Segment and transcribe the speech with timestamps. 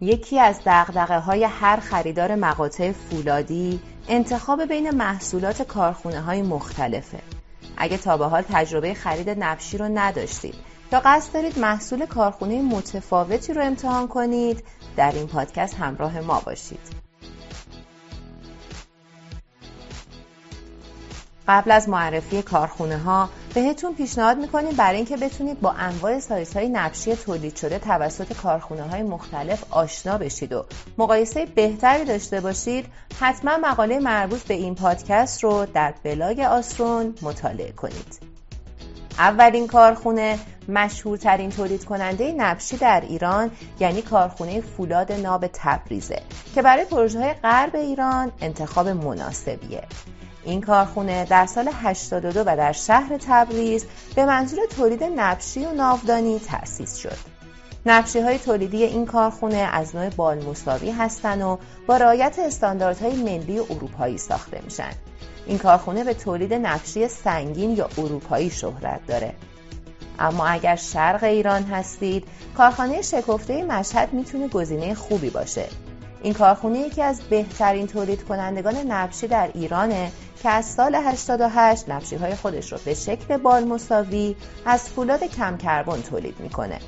[0.00, 7.18] یکی از دقدقه های هر خریدار مقاطع فولادی انتخاب بین محصولات کارخونه های مختلفه.
[7.76, 10.54] اگه تا به حال تجربه خرید نبشی رو نداشتید
[10.92, 14.64] یا قصد دارید محصول کارخونه متفاوتی رو امتحان کنید
[14.96, 16.80] در این پادکست همراه ما باشید.
[21.48, 23.28] قبل از معرفی کارخونه ها
[23.58, 28.82] بهتون پیشنهاد می‌کنیم برای اینکه بتونید با انواع سایز های نقشی تولید شده توسط کارخونه
[28.82, 30.64] های مختلف آشنا بشید و
[30.98, 32.86] مقایسه بهتری داشته باشید
[33.20, 38.18] حتما مقاله مربوط به این پادکست رو در بلاگ آسرون مطالعه کنید.
[39.18, 43.50] اولین کارخونه مشهورترین تولید کننده نبشی در ایران
[43.80, 46.22] یعنی کارخونه فولاد ناب تبریزه
[46.54, 49.82] که برای پروژه های غرب ایران انتخاب مناسبیه.
[50.44, 56.38] این کارخونه در سال 82 و در شهر تبریز به منظور تولید نبشی و ناودانی
[56.38, 57.16] تأسیس شد.
[57.86, 63.64] نبشی های تولیدی این کارخونه از نوع بالمساوی هستند و با رعایت استانداردهای ملی و
[63.70, 64.90] اروپایی ساخته میشن.
[65.46, 69.34] این کارخونه به تولید نبشی سنگین یا اروپایی شهرت داره.
[70.18, 72.24] اما اگر شرق ایران هستید،
[72.56, 75.68] کارخانه شکفته مشهد می‌تونه گزینه خوبی باشه.
[76.22, 82.16] این کارخونه یکی از بهترین تولید کنندگان نبشی در ایرانه که از سال 88 نبشی
[82.16, 84.36] های خودش رو به شکل بال مساوی
[84.66, 86.78] از فولاد کم کربن تولید می‌کنه.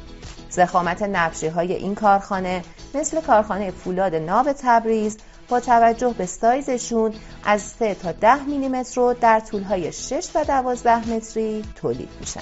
[0.51, 2.63] زخامت نبشی های این کارخانه
[2.95, 9.15] مثل کارخانه فولاد ناب تبریز با توجه به سایزشون از 3 تا 10 میلیمتر رو
[9.21, 12.41] در طولهای 6 و 12 متری تولید میشن.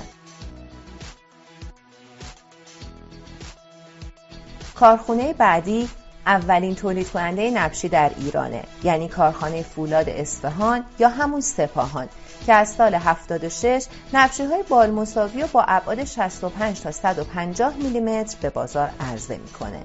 [4.75, 5.89] کارخونه بعدی
[6.29, 8.63] اولین تولید کننده نبشی در ایرانه.
[8.83, 12.09] یعنی کارخانه فولاد اصفهان یا همون سپاهان
[12.47, 18.37] که از سال 76 نبشی های بال مساوی و با ابعاد 65 تا 150 میلیمتر
[18.41, 19.83] به بازار عرضه می‌کنه.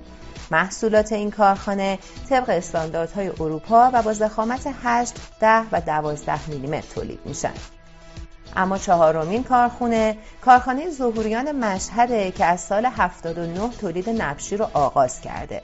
[0.51, 7.19] محصولات این کارخانه طبق استانداردهای اروپا و با ضخامت 8, 10 و 12 میلیمتر تولید
[7.25, 7.53] میشن.
[8.55, 15.61] اما چهارمین کارخونه کارخانه ظهوریان مشهده که از سال 79 تولید نبشی رو آغاز کرده.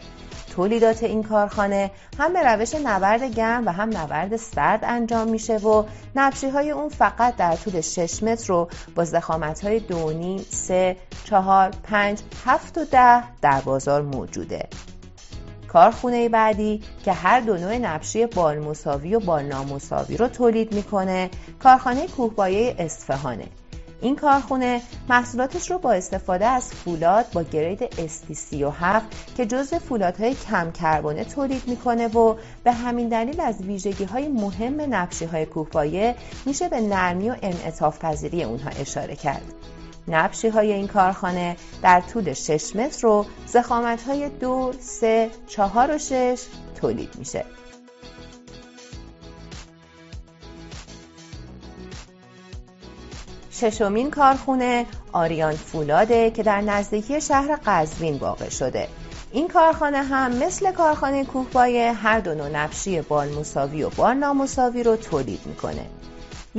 [0.50, 5.84] تولیدات این کارخانه هم به روش نورد گرم و هم نورد سرد انجام میشه و
[6.16, 11.72] نبشی های اون فقط در طول 6 متر رو با زخامت های دونی، سه، چهار،
[11.84, 14.68] پنج، هفت و ده در بازار موجوده.
[15.68, 21.30] کارخونه بعدی که هر دو نوع نبشی بال مساوی و بال نامساوی رو تولید می‌کنه
[21.64, 23.46] کارخانه کوهبایه اصفهانه
[24.02, 29.02] این کارخونه محصولاتش رو با استفاده از فولاد با گرید ST37
[29.38, 34.96] که جزء فولادهای کم کربونه تولید می‌کنه و به همین دلیل از ویژگی های مهم
[34.96, 36.16] نقشی های کوهپایه
[36.46, 39.54] میشه به نرمی و انعطاف پذیری اونها اشاره کرد.
[40.08, 45.98] نبشی های این کارخانه در طول 6 متر رو زخامت های 2, 3, 4 و
[45.98, 46.42] 6
[46.82, 47.46] تولید میشه.
[53.60, 58.88] ششمین کارخونه آریان فولاده که در نزدیکی شهر قزوین واقع شده.
[59.32, 64.84] این کارخانه هم مثل کارخانه کوهبایه هر دو نوع نبشی بال مساوی و بال نامساوی
[64.84, 65.86] رو تولید می‌کنه.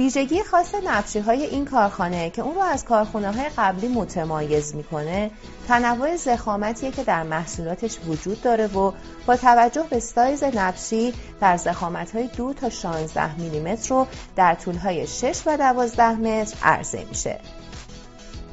[0.01, 5.31] ویژگی خاص نبشی های این کارخانه که اون رو از کارخانه های قبلی متمایز می‌کنه
[5.69, 8.93] تنوع زخامتیه که در محصولاتش وجود داره و
[9.27, 14.07] با توجه به سایز نبشی در زخامت های دو تا 16 میلیمتر رو
[14.37, 17.39] در طول های 6 و 12 متر عرضه میشه.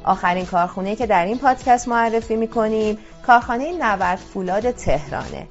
[0.04, 5.46] آخرین کارخونه که در این پادکست معرفی می‌کنیم کارخانه نورد فولاد تهرانه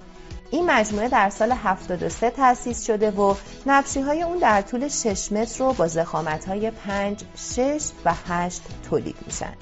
[0.51, 3.35] این مجموعه در سال 73 تأسیس شده و
[3.65, 7.23] نبشی های اون در طول 6 متر رو با زخامت های 5,
[7.55, 9.53] 6 و 8 تولید میشن.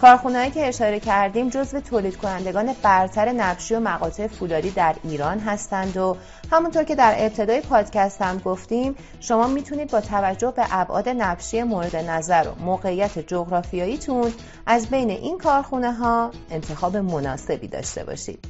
[0.00, 5.96] کارخونهایی که اشاره کردیم جزو تولید کنندگان برتر نبشی و مقاطع فولادی در ایران هستند
[5.96, 6.16] و
[6.52, 11.96] همونطور که در ابتدای پادکست هم گفتیم شما می‌تونید با توجه به ابعاد نبشی مورد
[11.96, 14.32] نظر و موقعیت جغرافیاییتون
[14.66, 18.49] از بین این کارخونه ها انتخاب مناسبی داشته باشید.